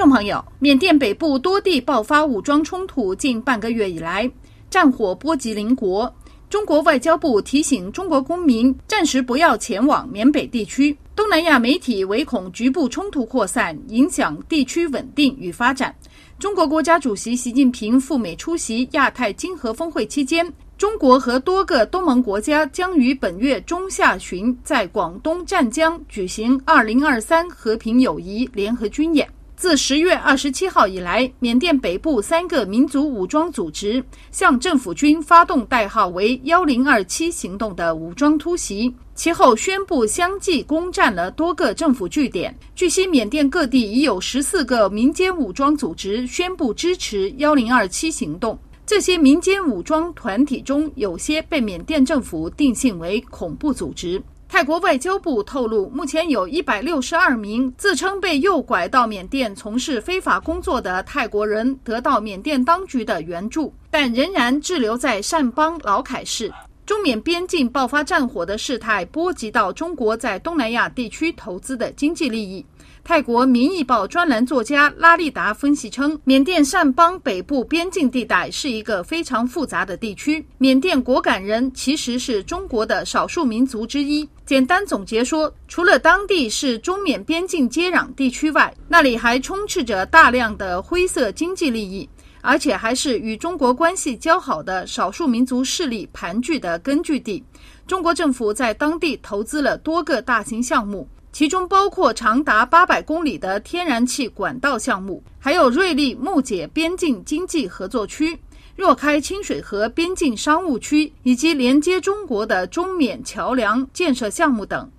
[0.00, 4.30] 众朋友，缅甸北部多地爆发武装冲突，近半个月以来，
[4.70, 6.10] 战火波及邻国。
[6.48, 10.96] 中国外交部提醒中国公民暂时不要前往缅北地区。
[11.14, 15.94] 东南亚媒体唯恐局部冲突扩散，影响地区稳定与发展。
[16.38, 29.28] 中国国家主席习近平赴美出席亚太经合峰会期间，中国和多个东盟国家将于本月中下旬在广东湛江举行二零二三和平友谊联合军演。
[29.60, 42.58] 自十月二十七号以来，缅甸北部三个民族武装组织向政府军发动代号为“幺零二七行动”的武装突袭，其后宣布相继攻占了多个政府据点。
[42.74, 48.58] 据悉，缅甸各地已有十四个民间武装组织宣布支持“幺零二七行动”。
[48.86, 54.22] 这些民间武装团体中，有些被缅甸政府定性为恐怖组织。
[54.52, 66.52] 泰国外交部透露，目前有一百六十二名自称被诱拐到缅甸从事非法工作的泰国人得到缅甸当局的援助，但仍然滞留在善邦老凯市。
[66.84, 72.66] 中缅边境爆发战火的事态波及到中国在东南亚地区投资的经济利益。
[73.02, 80.44] 泰国《民意报》专栏作家拉利达分析称，缅甸善邦北部边境地带是一个非常复杂的地区。
[80.58, 84.28] 缅甸果敢人其实是中国的少数民族之一。
[84.44, 92.08] 简单总结说，除了当地是中缅边境接壤地区外，那里还充斥着大量的灰色经济利益，
[92.42, 97.42] 而且还是与中国关系较好的少数民族势力盘踞的根据地。
[97.86, 101.08] 中国政府在当地投资了多个大型项目。
[101.32, 108.38] 其中包括长达八百公里的天然气管道项目，还有瑞丽木姐边境经济合作区、
[108.76, 114.90] 若开清水河边境商务区，以及连接中国的中缅桥梁建设项目等。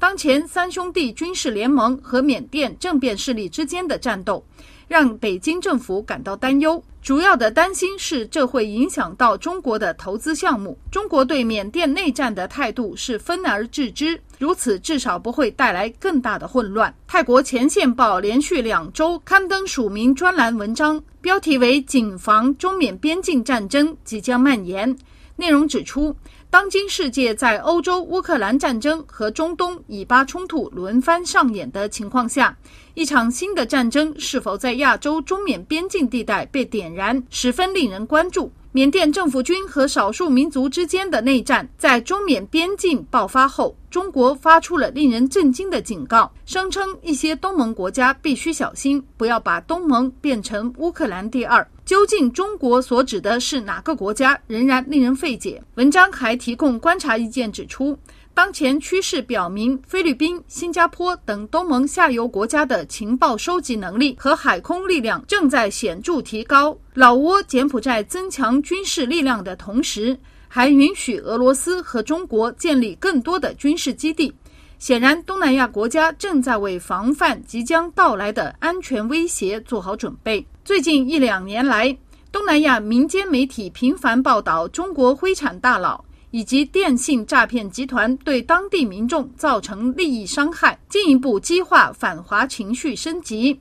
[0.00, 4.42] 当前三兄弟军事联盟和缅甸政变势力之间的战斗，
[4.88, 6.82] 让北京政府感到担忧。
[7.02, 10.78] 主要的担心是这会影响到中国的投资项目。
[10.90, 14.18] 中国对缅甸内战的态度是分而治之。
[14.38, 16.94] 如此至少不会带来更大的混乱。
[17.06, 24.96] 泰国前线报连续两周刊登署名专栏文章，标题为“谨防中缅边境战争即将蔓延”。
[25.40, 26.14] 内容指出，
[26.50, 32.54] 当今世界在欧洲乌克兰战争和中东以巴冲突轮番上演的情况下，
[32.92, 38.52] 一场新的战争是否在亚洲中缅边境地带被点燃，十分令人关注。
[38.72, 51.66] 缅甸政府军和少数民族之间的内战在中缅边境爆发后，中国发出了令人震惊的警告，声称一些东盟国家必须小心，不要把东盟变成乌克兰第二。
[51.90, 55.60] 究竟中国所指的是哪个国家，仍然令人费解。
[55.74, 57.98] 文章还提供观察意见，指出。
[58.32, 66.78] 当前趋势表明，菲律宾、新加坡等东盟下游国家的情报收集能力和海空力量正在显著提高。
[66.94, 74.32] 老挝、柬埔寨增强军事力量的同时，还允许俄罗斯和中国建立更多的军事基地。
[74.80, 80.44] 显然，东南亚国家正在为防范即将到来的安全威胁做好准备。
[80.64, 81.94] 最近一两年来，
[82.32, 86.02] 东南亚民间媒体频繁报道中国灰产大佬。
[86.32, 93.60] 以及电信诈骗集团对当地民众造成利益伤害，进一步激化反华情绪升级，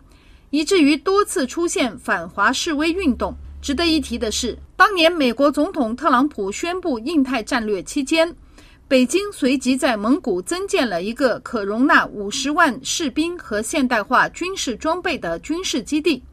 [0.52, 3.35] 以至于多次出现反华示威运动。
[3.59, 8.31] 值得一提的是，当年美国总统特朗普宣布印太战略期间，
[8.90, 16.24] 北京随即在蒙古增建了一个可容纳五十万士兵和现代化军事装备的军事基地，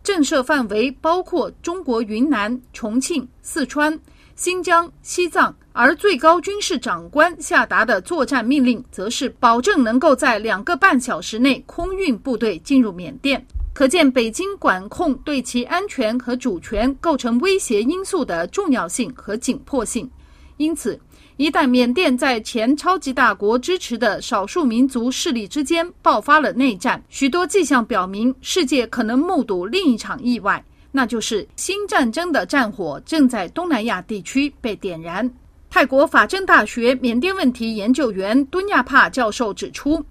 [0.00, 3.98] 震慑范围包括中国云南、重庆、四川。
[4.36, 13.44] 新疆、西藏，而最高军事长官下达的作战命令，则是保证能够在两个半小时内空运部队进入缅甸。
[13.72, 20.08] 可见北京管控对其安全和主权构成威胁因素的重要性和紧迫性。
[20.56, 20.98] 因此，
[21.36, 30.64] 一旦缅甸在前超级大国支持的少数民族势力之间爆发了内战，许多迹象表明，世界可能目睹另一场意外。
[30.92, 35.28] 那就是新战争的战火正在东南亚地区被点燃。
[35.68, 40.04] 泰国法政大学缅甸问题研究员敦亚帕教授指出，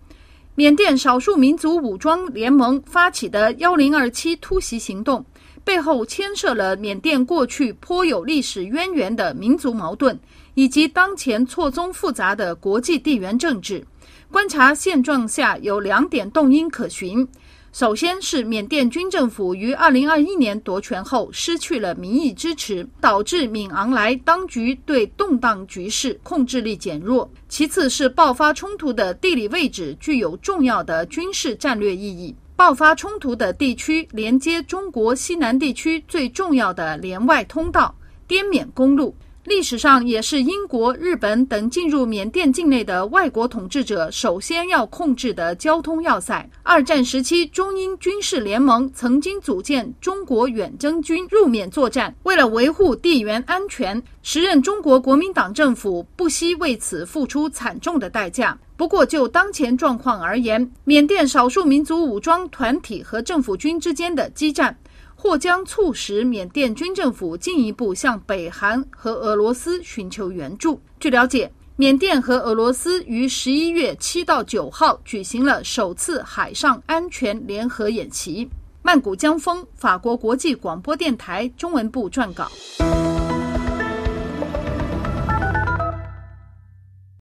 [0.56, 5.26] 缅甸少数民族武装联盟发起的“幺零二七”突袭行动，
[5.64, 10.18] 背后牵涉了缅甸过去颇有历史渊源的民族矛盾，
[10.56, 13.86] 以及当前错综复杂的国际地缘政治。
[14.30, 17.28] 观察现状下，有两点动因可循。
[17.72, 27.28] 首先是缅甸军政府于二零二一年夺权后失去了民意支持，导致敏昂莱当局对动荡局势控制力减弱。
[27.50, 32.36] 其次是爆发冲突的地理位置具有重要的军事战略意义。
[32.56, 37.96] 爆发冲突的地区连接中国西南地区最重要的连外通道——
[38.28, 39.16] 滇缅公路。
[39.46, 46.50] 历史上也是英国、日本等进入缅甸境内的外国统治者首先要控制的交通要塞。
[46.64, 52.16] 二战时期，中英军事联盟曾经组建中国远征军入缅作战。
[52.24, 58.58] 为了维护地缘安全，时任中国国民党政府不惜为此付出惨重的代价。
[58.78, 64.76] 不过，就当前状况而言，缅甸少数民族武装团体和政府军之间的激战。
[65.24, 70.78] 或将促使缅甸军政府进一步向北韩和俄罗斯寻求援助。
[71.00, 78.50] 据了解，缅甸和俄罗斯于十一月七到九号举行了首次海上安全联合演习。
[78.82, 82.52] 曼谷江峰，法国国际广播电台中文部撰稿。